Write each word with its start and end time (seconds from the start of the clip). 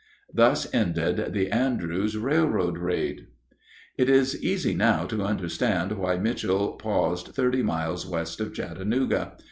Thus 0.33 0.65
ended 0.73 1.31
the 1.31 1.51
Andrews 1.51 2.17
railroad 2.17 2.79
raid. 2.79 3.27
It 3.99 4.09
is 4.09 4.43
easy 4.43 4.73
now 4.73 5.05
to 5.05 5.21
understand 5.23 5.91
why 5.91 6.17
Mitchel 6.17 6.79
paused 6.79 7.35
thirty 7.35 7.61
miles 7.61 8.07
west 8.07 8.39
of 8.41 8.51
Chattanooga. 8.51 9.33